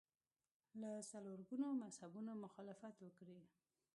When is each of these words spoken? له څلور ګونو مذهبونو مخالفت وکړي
له 0.81 0.91
څلور 1.11 1.39
ګونو 1.49 1.67
مذهبونو 1.83 2.31
مخالفت 2.43 2.95
وکړي 3.01 3.39